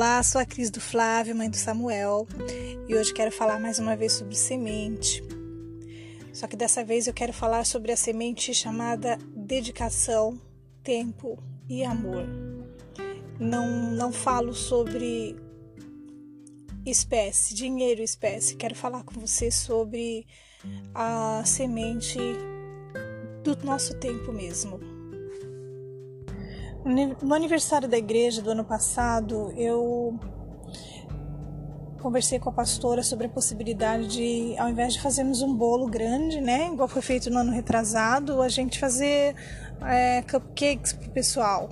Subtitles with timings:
[0.00, 2.26] Olá, sou a Cris do Flávio, mãe do Samuel,
[2.88, 5.22] e hoje quero falar mais uma vez sobre semente.
[6.32, 10.40] Só que dessa vez eu quero falar sobre a semente chamada dedicação,
[10.82, 11.38] tempo
[11.68, 12.26] e amor.
[13.38, 15.36] Não, não falo sobre
[16.86, 18.56] espécie, dinheiro espécie.
[18.56, 20.26] Quero falar com você sobre
[20.94, 22.18] a semente
[23.44, 24.80] do nosso tempo mesmo.
[26.84, 30.18] No aniversário da igreja do ano passado, eu
[32.00, 36.40] conversei com a pastora sobre a possibilidade de, ao invés de fazermos um bolo grande,
[36.40, 39.34] né, igual foi feito no ano retrasado, a gente fazer
[39.82, 41.68] é, cupcakes pro pessoal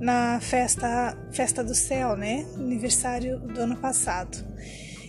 [0.00, 4.38] na festa festa do céu, né, aniversário do ano passado.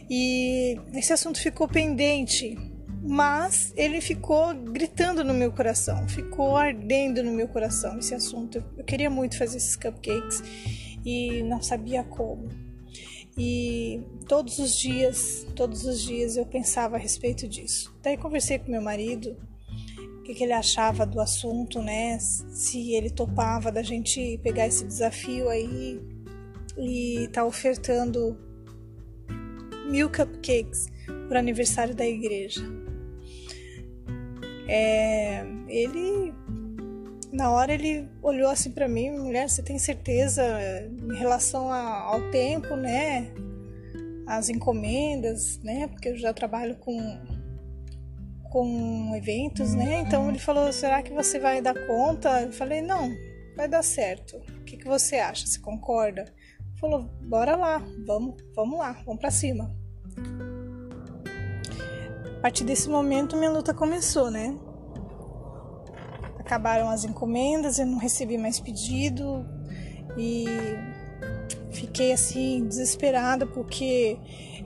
[0.09, 2.57] E esse assunto ficou pendente
[3.07, 8.61] mas ele ficou gritando no meu coração, ficou ardendo no meu coração esse assunto.
[8.77, 10.43] Eu queria muito fazer esses cupcakes
[11.05, 12.49] e não sabia como.
[13.37, 17.95] E todos os dias, todos os dias eu pensava a respeito disso.
[18.03, 19.37] Daí conversei com meu marido,
[20.19, 22.19] o que, que ele achava do assunto, né?
[22.19, 26.01] Se ele topava da gente pegar esse desafio aí
[26.77, 28.37] e tá ofertando
[29.89, 30.87] mil cupcakes
[31.29, 32.86] para aniversário da igreja.
[34.67, 36.33] É, ele
[37.31, 40.43] na hora ele olhou assim para mim, mulher, você tem certeza
[40.89, 43.31] em relação a, ao tempo, né?
[44.25, 45.87] As encomendas, né?
[45.87, 46.97] Porque eu já trabalho com
[48.49, 49.99] com eventos, né?
[49.99, 52.41] Então ele falou, será que você vai dar conta?
[52.41, 53.11] Eu falei, não,
[53.55, 54.37] vai dar certo.
[54.37, 55.45] O que, que você acha?
[55.45, 56.21] Você concorda?
[56.21, 59.75] Ele falou, bora lá, vamos, vamos lá, vamos para cima.
[62.37, 64.55] A partir desse momento, minha luta começou, né?
[66.39, 69.43] Acabaram as encomendas, eu não recebi mais pedido
[70.15, 70.45] e
[71.71, 74.17] fiquei assim desesperada porque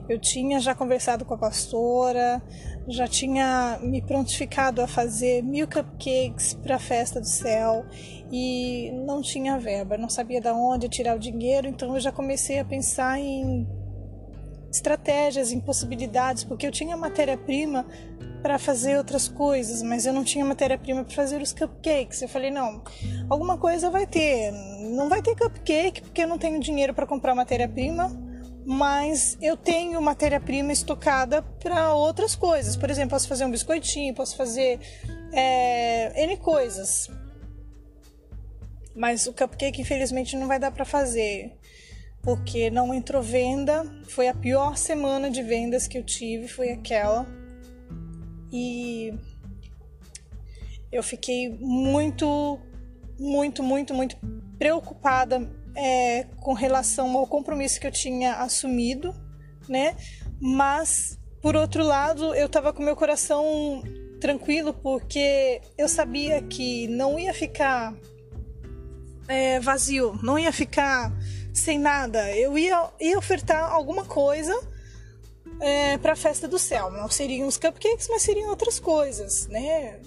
[0.08, 2.42] eu tinha já conversado com a pastora,
[2.88, 7.84] já tinha me prontificado a fazer mil cupcakes para a festa do céu
[8.30, 12.58] e não tinha verba, não sabia de onde tirar o dinheiro, então eu já comecei
[12.58, 13.66] a pensar em
[14.72, 17.86] estratégias, em possibilidades, porque eu tinha matéria-prima
[18.42, 22.22] para fazer outras coisas, mas eu não tinha matéria-prima para fazer os cupcakes.
[22.22, 22.82] Eu falei, não,
[23.30, 24.50] alguma coisa vai ter.
[24.80, 28.10] Não vai ter cupcake porque eu não tenho dinheiro para comprar matéria-prima,
[28.66, 32.76] mas eu tenho matéria-prima estocada para outras coisas.
[32.76, 34.80] Por exemplo, posso fazer um biscoitinho, posso fazer
[35.32, 37.08] é, N coisas.
[38.94, 41.56] Mas o cupcake, infelizmente, não vai dar para fazer
[42.22, 43.84] porque não entrou venda.
[44.08, 47.26] Foi a pior semana de vendas que eu tive, foi aquela.
[48.52, 49.12] E
[50.90, 52.58] eu fiquei muito,
[53.18, 54.16] muito, muito, muito
[54.58, 59.14] preocupada é, com relação ao compromisso que eu tinha assumido,
[59.68, 59.96] né?
[60.40, 63.82] Mas, por outro lado, eu tava com meu coração
[64.20, 67.92] tranquilo porque eu sabia que não ia ficar
[69.26, 71.12] é, vazio, não ia ficar
[71.52, 72.34] sem nada.
[72.36, 74.58] Eu ia, ia ofertar alguma coisa
[75.60, 76.90] é, para a festa do céu.
[76.90, 80.00] Não seriam os cupcakes, mas seriam outras coisas, né?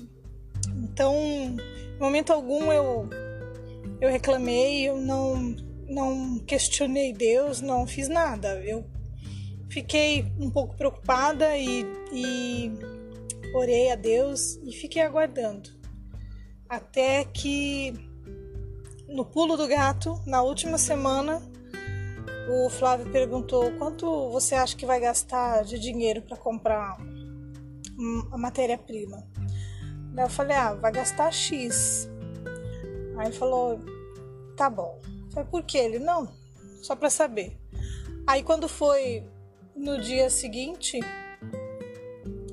[0.83, 3.09] Então, em momento algum eu
[4.01, 5.55] eu reclamei, eu não
[5.87, 8.61] não questionei Deus, não fiz nada.
[8.63, 8.85] Eu
[9.69, 12.71] fiquei um pouco preocupada e, e
[13.53, 15.75] orei a Deus e fiquei aguardando
[16.67, 17.93] até que
[19.07, 21.41] no pulo do gato, na última semana,
[22.49, 26.97] o Flávio perguntou quanto você acha que vai gastar de dinheiro para comprar
[28.31, 29.23] a matéria-prima.
[30.17, 32.09] Eu falei, ah, vai gastar X.
[33.17, 33.79] Aí ele falou,
[34.55, 34.99] tá bom.
[35.31, 35.77] Falei, por que?
[35.77, 36.27] Ele, não,
[36.81, 37.57] só para saber.
[38.27, 39.23] Aí quando foi
[39.75, 40.99] no dia seguinte,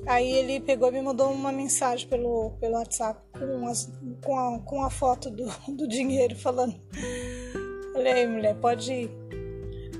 [0.05, 3.91] Aí ele pegou e me mandou uma mensagem pelo, pelo WhatsApp com, as,
[4.23, 6.75] com, a, com a foto do, do dinheiro falando.
[7.93, 9.09] Falei, mulher, pode,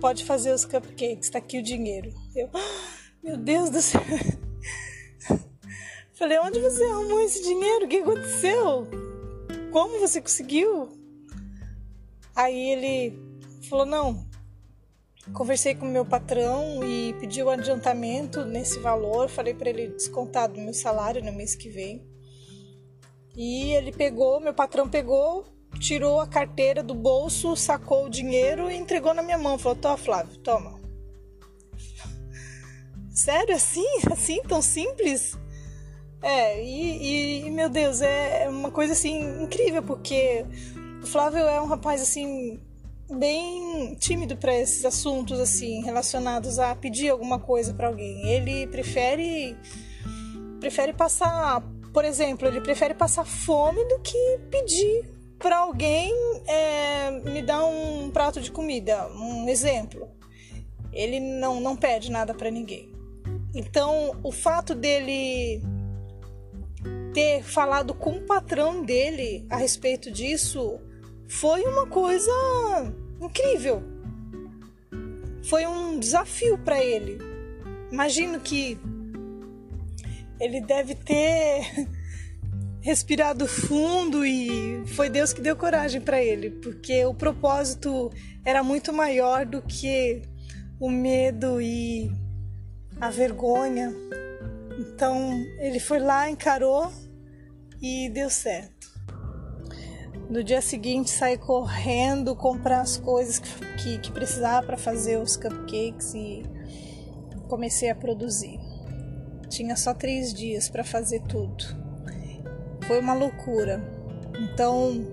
[0.01, 2.13] pode fazer os cupcakes, tá aqui o dinheiro.
[2.35, 2.49] Eu,
[3.23, 4.01] meu Deus do céu.
[6.13, 7.85] Falei, onde você arrumou esse dinheiro?
[7.85, 8.87] O que aconteceu?
[9.71, 10.89] Como você conseguiu?
[12.35, 13.19] Aí ele
[13.69, 14.25] falou, não,
[15.31, 19.29] Conversei com meu patrão e pedi um adiantamento nesse valor.
[19.29, 22.05] Falei para ele descontar do meu salário no mês que vem.
[23.35, 25.45] E ele pegou, meu patrão pegou,
[25.79, 29.57] tirou a carteira do bolso, sacou o dinheiro e entregou na minha mão.
[29.57, 30.79] Falou: Tó, Flávio, toma.
[33.09, 33.87] Sério, assim?
[34.11, 35.37] Assim, tão simples?
[36.21, 40.45] É, e, e, meu Deus, é uma coisa assim incrível, porque
[41.01, 42.61] o Flávio é um rapaz assim
[43.09, 48.27] bem tímido para esses assuntos assim relacionados a pedir alguma coisa para alguém.
[48.27, 49.55] Ele prefere
[50.59, 51.61] prefere passar,
[51.93, 56.13] por exemplo, ele prefere passar fome do que pedir para alguém
[56.47, 59.07] é, me dar um prato de comida.
[59.09, 60.07] Um exemplo,
[60.91, 62.91] ele não não pede nada para ninguém.
[63.53, 65.61] Então, o fato dele
[67.13, 70.79] ter falado com o patrão dele a respeito disso
[71.39, 72.31] foi uma coisa
[73.19, 73.83] incrível.
[75.43, 77.17] Foi um desafio para ele.
[77.91, 78.79] Imagino que
[80.39, 81.89] ele deve ter
[82.81, 88.11] respirado fundo e foi Deus que deu coragem para ele, porque o propósito
[88.45, 90.21] era muito maior do que
[90.79, 92.11] o medo e
[93.01, 93.91] a vergonha.
[94.79, 96.91] Então ele foi lá, encarou
[97.81, 98.72] e deu certo.
[100.33, 105.37] No dia seguinte, saí correndo comprar as coisas que, que, que precisava para fazer os
[105.37, 106.41] cupcakes e
[107.47, 108.59] comecei a produzir.
[109.47, 111.63] Tinha só três dias para fazer tudo.
[112.87, 113.79] Foi uma loucura.
[114.39, 115.05] Então,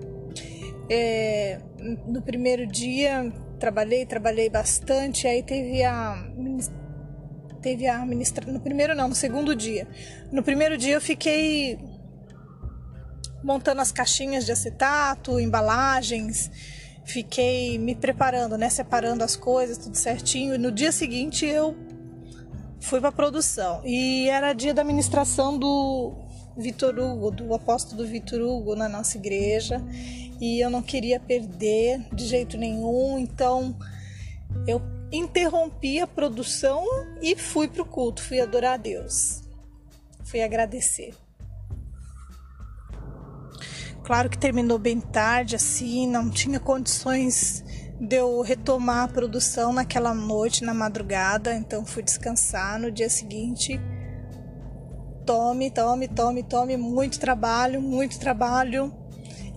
[0.88, 1.60] é,
[2.06, 5.26] no primeiro dia trabalhei, trabalhei bastante.
[5.26, 6.16] Aí teve a
[7.60, 9.86] teve a ministra no primeiro não, no segundo dia.
[10.32, 11.78] No primeiro dia eu fiquei
[13.42, 16.50] montando as caixinhas de acetato, embalagens,
[17.04, 20.54] fiquei me preparando, né, separando as coisas, tudo certinho.
[20.54, 21.76] E no dia seguinte eu
[22.80, 23.82] fui para produção.
[23.84, 26.14] E era dia da ministração do
[26.56, 29.82] Vitor Hugo, do apóstolo Vitor Hugo na nossa igreja,
[30.40, 33.76] e eu não queria perder de jeito nenhum, então
[34.66, 34.80] eu
[35.12, 36.84] interrompi a produção
[37.20, 39.42] e fui para o culto, fui adorar a Deus,
[40.24, 41.14] fui agradecer.
[44.10, 47.62] Claro que terminou bem tarde, assim, não tinha condições
[48.00, 52.76] de eu retomar a produção naquela noite, na madrugada, então fui descansar.
[52.80, 53.80] No dia seguinte,
[55.24, 58.92] tome, tome, tome, tome, muito trabalho, muito trabalho.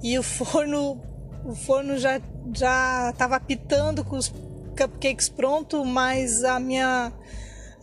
[0.03, 1.01] E o forno,
[1.43, 2.21] o forno já
[2.55, 4.31] já estava apitando com os
[4.77, 7.11] cupcakes pronto, mas a minha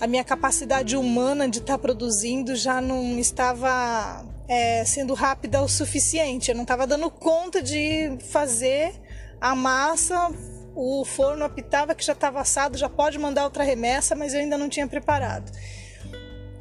[0.00, 5.68] a minha capacidade humana de estar tá produzindo já não estava é, sendo rápida o
[5.68, 6.50] suficiente.
[6.50, 8.92] Eu não estava dando conta de fazer
[9.40, 10.28] a massa.
[10.74, 14.58] O forno apitava que já estava assado, já pode mandar outra remessa, mas eu ainda
[14.58, 15.52] não tinha preparado.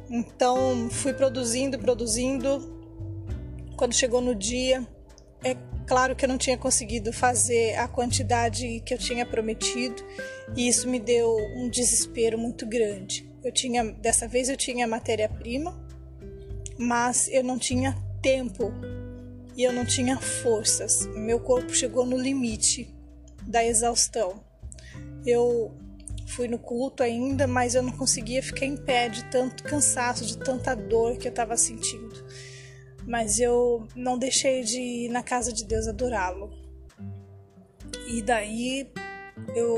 [0.08, 2.78] Então fui produzindo, produzindo.
[3.76, 4.86] Quando chegou no dia,
[5.42, 10.00] é claro que eu não tinha conseguido fazer a quantidade que eu tinha prometido
[10.54, 13.28] e isso me deu um desespero muito grande.
[13.42, 15.89] Eu tinha, dessa vez eu tinha matéria-prima,
[16.80, 18.72] mas eu não tinha tempo
[19.54, 21.06] e eu não tinha forças.
[21.14, 22.90] Meu corpo chegou no limite
[23.42, 24.42] da exaustão.
[25.26, 25.76] Eu
[26.28, 30.38] fui no culto ainda, mas eu não conseguia ficar em pé de tanto cansaço, de
[30.38, 32.24] tanta dor que eu estava sentindo.
[33.06, 36.50] Mas eu não deixei de ir na casa de Deus adorá-lo.
[38.08, 38.90] E daí
[39.54, 39.76] eu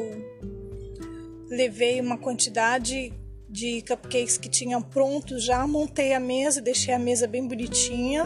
[1.49, 3.13] levei uma quantidade
[3.53, 8.25] de cupcakes que tinham prontos já, montei a mesa, deixei a mesa bem bonitinha,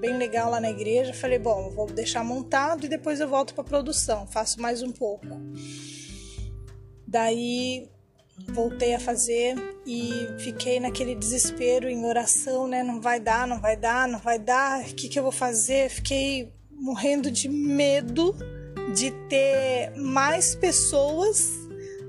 [0.00, 1.12] bem legal lá na igreja.
[1.12, 5.26] Falei, bom, vou deixar montado e depois eu volto para produção, faço mais um pouco.
[7.04, 7.90] Daí
[8.50, 12.84] voltei a fazer e fiquei naquele desespero em oração, né?
[12.84, 14.82] Não vai dar, não vai dar, não vai dar.
[14.82, 15.90] O que, que eu vou fazer?
[15.90, 18.32] Fiquei morrendo de medo
[18.94, 21.50] de ter mais pessoas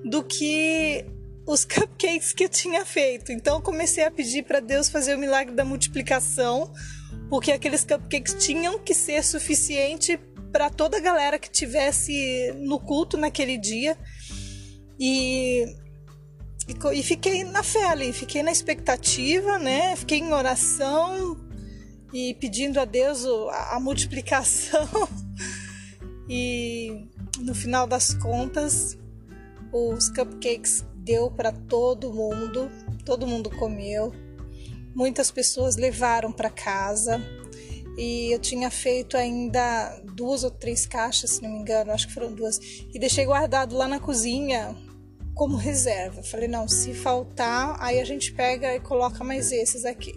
[0.06, 1.04] do que
[1.50, 3.32] os cupcakes que eu tinha feito.
[3.32, 6.72] Então comecei a pedir para Deus fazer o milagre da multiplicação,
[7.28, 10.20] porque aqueles cupcakes tinham que ser suficiente
[10.52, 13.98] para toda a galera que tivesse no culto naquele dia.
[15.00, 15.66] E,
[16.94, 19.96] e, fiquei na fé ali, fiquei na expectativa, né?
[19.96, 21.36] Fiquei em oração
[22.14, 23.26] e pedindo a Deus
[23.72, 24.88] a multiplicação.
[26.30, 27.08] e
[27.40, 29.00] no final das contas,
[29.74, 32.70] os cupcakes deu para todo mundo,
[33.04, 34.14] todo mundo comeu.
[34.94, 37.20] Muitas pessoas levaram para casa
[37.98, 42.14] e eu tinha feito ainda duas ou três caixas, se não me engano, acho que
[42.14, 42.60] foram duas,
[42.94, 44.76] e deixei guardado lá na cozinha
[45.34, 46.22] como reserva.
[46.22, 50.14] Falei, não, se faltar, aí a gente pega e coloca mais esses aqui.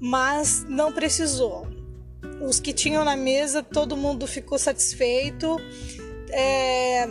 [0.00, 1.64] Mas não precisou.
[2.44, 5.56] Os que tinham na mesa, todo mundo ficou satisfeito.
[6.30, 7.06] É,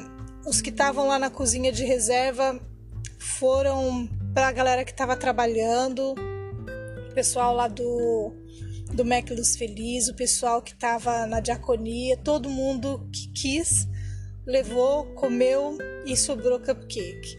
[0.45, 2.59] os que estavam lá na cozinha de reserva
[3.21, 6.15] foram para a galera que estava trabalhando,
[7.09, 8.33] o pessoal lá do,
[8.93, 13.87] do Mac Luz Feliz, o pessoal que estava na diaconia, todo mundo que quis
[14.43, 17.37] levou, comeu e sobrou cupcake.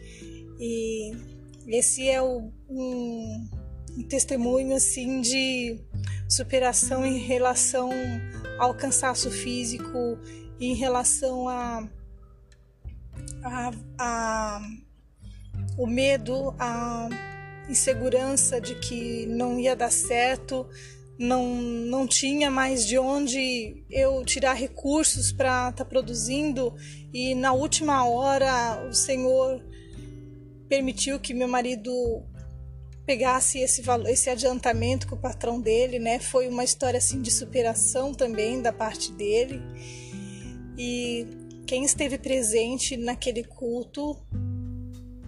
[0.60, 1.12] E
[1.66, 3.48] esse é o, um,
[3.98, 5.80] um testemunho assim de
[6.28, 7.90] superação em relação
[8.56, 10.16] ao cansaço físico,
[10.60, 11.88] em relação a,
[13.42, 14.60] a, a
[15.76, 17.08] o medo, a
[17.68, 20.66] insegurança de que não ia dar certo,
[21.18, 26.74] não, não tinha mais de onde eu tirar recursos para estar tá produzindo
[27.12, 29.62] e na última hora o Senhor
[30.68, 31.92] permitiu que meu marido
[33.04, 36.18] pegasse esse valor, esse adiantamento com o patrão dele, né?
[36.18, 39.60] Foi uma história assim de superação também da parte dele.
[40.78, 41.26] E
[41.66, 44.16] quem esteve presente naquele culto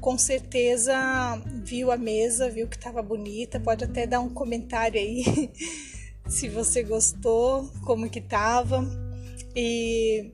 [0.04, 0.94] com certeza
[1.64, 3.58] viu a mesa, viu que estava bonita.
[3.58, 5.50] Pode até dar um comentário aí
[6.28, 8.84] se você gostou, como que estava.
[9.56, 10.30] E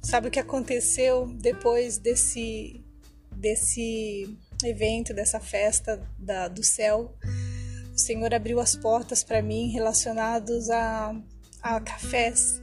[0.00, 2.80] sabe o que aconteceu depois desse
[3.32, 7.12] desse evento, dessa festa da, do céu?
[7.92, 11.12] O Senhor abriu as portas para mim relacionados a,
[11.60, 12.61] a cafés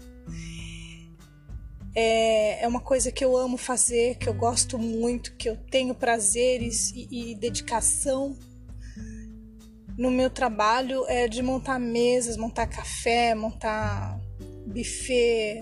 [1.95, 5.95] é, é uma coisa que eu amo fazer, que eu gosto muito, que eu tenho
[5.95, 8.37] prazeres e, e dedicação
[9.99, 14.17] no meu trabalho é de montar mesas, montar café, montar
[14.65, 15.61] buffet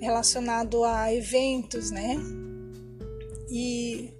[0.00, 2.16] relacionado a eventos, né?
[3.50, 4.10] E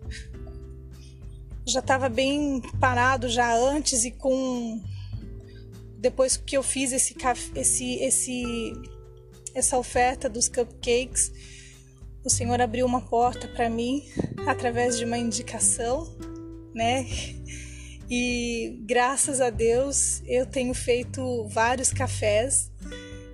[1.67, 4.83] já estava bem parado já antes e com
[5.97, 7.17] depois que eu fiz esse
[7.55, 8.73] esse esse
[9.55, 11.33] essa oferta dos cupcakes,
[12.25, 14.03] o Senhor abriu uma porta para mim
[14.47, 16.07] através de uma indicação,
[16.75, 17.07] né?
[18.09, 22.71] E graças a Deus eu tenho feito vários cafés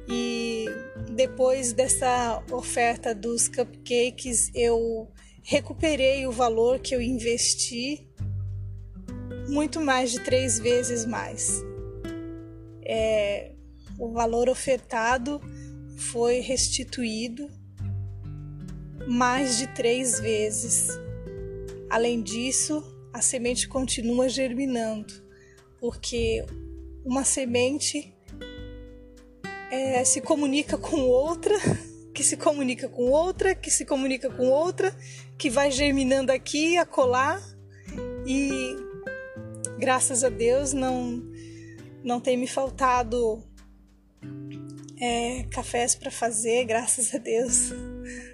[0.08, 0.66] e
[1.10, 5.08] depois dessa oferta dos cupcakes eu
[5.42, 8.08] recuperei o valor que eu investi
[9.48, 11.62] muito mais de três vezes mais.
[12.84, 13.52] É,
[13.98, 15.40] o valor ofertado
[15.98, 17.50] foi restituído
[19.06, 20.88] mais de três vezes.
[21.90, 25.12] Além disso, a semente continua germinando,
[25.80, 26.44] porque
[27.04, 28.14] uma semente
[29.70, 31.54] é, se comunica com outra,
[32.14, 34.94] que se comunica com outra, que se comunica com outra,
[35.36, 37.42] que vai germinando aqui, acolá,
[38.24, 38.76] e
[39.78, 41.22] graças a Deus não,
[42.04, 43.42] não tem me faltado
[45.00, 47.72] é, cafés para fazer, graças a Deus.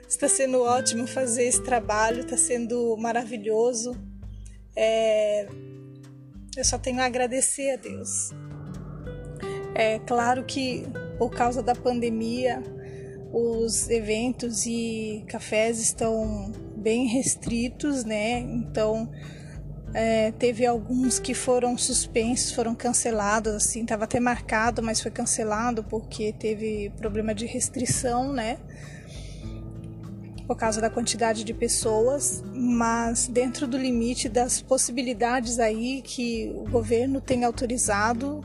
[0.08, 3.96] Está sendo ótimo fazer esse trabalho, está sendo maravilhoso.
[4.76, 5.46] É,
[6.56, 8.30] eu só tenho a agradecer a Deus.
[9.74, 10.84] É claro que
[11.18, 12.62] por causa da pandemia,
[13.32, 18.38] os eventos e cafés estão bem restritos, né?
[18.38, 19.10] Então
[19.94, 25.84] é, teve alguns que foram suspensos, foram cancelados, assim, estava até marcado, mas foi cancelado
[25.84, 28.58] porque teve problema de restrição, né?
[30.48, 36.68] Por causa da quantidade de pessoas, mas dentro do limite das possibilidades aí que o
[36.68, 38.40] governo tem autorizado,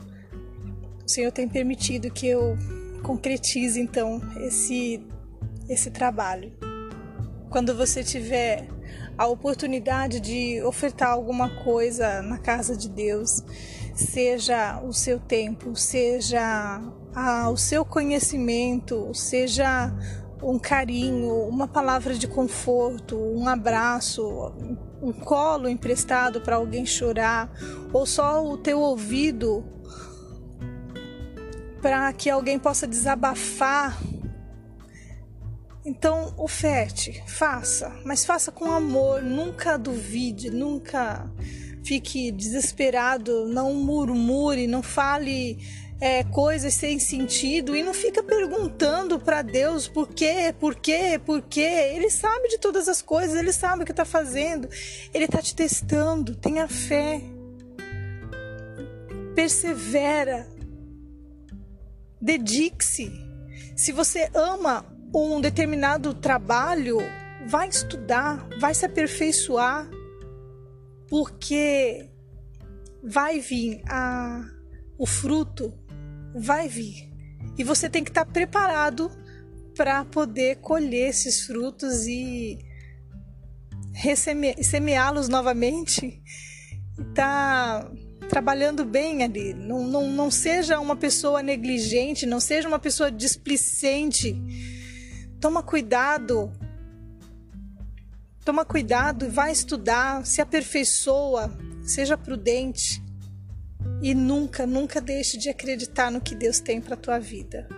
[1.04, 2.56] o Senhor tem permitido que eu
[3.02, 5.02] concretize então esse
[5.68, 6.69] esse trabalho.
[7.50, 8.68] Quando você tiver
[9.18, 13.42] a oportunidade de ofertar alguma coisa na casa de Deus,
[13.92, 16.80] seja o seu tempo, seja
[17.52, 19.92] o seu conhecimento, seja
[20.40, 24.54] um carinho, uma palavra de conforto, um abraço,
[25.02, 27.50] um colo emprestado para alguém chorar,
[27.92, 29.64] ou só o teu ouvido
[31.82, 34.00] para que alguém possa desabafar
[35.84, 41.30] então, oferte, faça, mas faça com amor, nunca duvide, nunca
[41.82, 45.58] fique desesperado, não murmure, não fale
[45.98, 51.42] é, coisas sem sentido e não fica perguntando para Deus por quê, por quê, por
[51.42, 51.92] quê.
[51.94, 54.68] Ele sabe de todas as coisas, ele sabe o que está fazendo,
[55.14, 56.34] ele está te testando.
[56.36, 57.22] Tenha fé,
[59.34, 60.46] persevera,
[62.20, 63.10] dedique-se.
[63.74, 66.98] Se você ama um determinado trabalho,
[67.46, 69.88] vai estudar, vai se aperfeiçoar,
[71.08, 72.08] porque
[73.02, 74.48] vai vir a,
[74.98, 75.72] o fruto,
[76.34, 77.10] vai vir.
[77.58, 79.10] E você tem que estar preparado
[79.76, 82.58] para poder colher esses frutos e
[84.62, 86.22] semeá-los novamente.
[87.14, 87.90] Tá
[88.28, 89.54] trabalhando bem ali.
[89.54, 94.36] Não, não, não seja uma pessoa negligente, não seja uma pessoa displicente
[95.40, 96.52] Toma cuidado
[98.44, 103.02] Toma cuidado, vai estudar, se aperfeiçoa, seja prudente
[104.02, 107.68] e nunca, nunca deixe de acreditar no que Deus tem para tua vida.